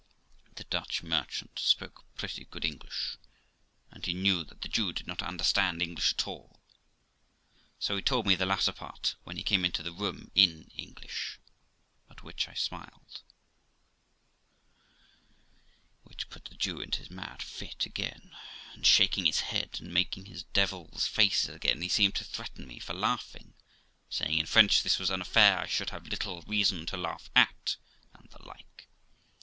[0.55, 3.17] The Dutch merchant spoke pretty good English,
[3.91, 6.59] and he knew that the Jew did not understand English at all,
[7.77, 11.37] so he told me the latter part, when he came into the room, in English,
[12.09, 13.21] at which I smiled,
[16.01, 18.35] which put the Jew into his mad fit again,
[18.73, 22.79] and shaking his head and making his devil's faces again, he seemed to threaten me
[22.79, 23.53] for laughing,
[24.09, 27.75] saying, in French, this was an affair I should have little reason to laugh at,
[28.15, 28.87] and the like.